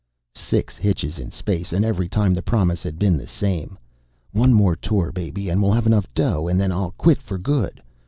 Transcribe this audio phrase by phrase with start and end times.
[0.33, 3.77] Six hitches in space, and every time the promise had been the same:
[4.35, 7.83] _One more tour, baby, and we'll have enough dough, and then I'll quit for good.